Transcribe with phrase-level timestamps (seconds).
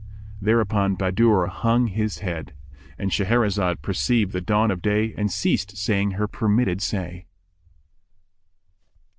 [0.41, 6.27] Thereupon Bahadur hung his head.—And Shahrazad perceived the dawn of day and ceased saying her
[6.27, 7.27] permitted say.